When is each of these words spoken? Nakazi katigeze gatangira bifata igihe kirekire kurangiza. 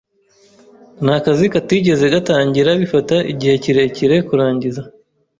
Nakazi 1.03 1.45
katigeze 1.53 2.05
gatangira 2.13 2.69
bifata 2.81 3.15
igihe 3.31 3.55
kirekire 3.63 4.15
kurangiza. 4.27 4.81